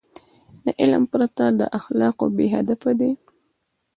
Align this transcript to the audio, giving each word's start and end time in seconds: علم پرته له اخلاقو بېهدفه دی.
علم 0.81 1.03
پرته 1.11 1.43
له 1.57 1.65
اخلاقو 1.79 2.25
بېهدفه 2.37 2.91
دی. 2.99 3.11